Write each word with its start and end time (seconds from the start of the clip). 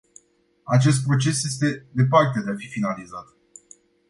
Acest 0.63 1.05
proces 1.05 1.43
este 1.43 1.85
departe 1.91 2.39
de 2.45 2.51
a 2.51 2.55
fi 2.55 2.67
finalizat. 2.67 3.25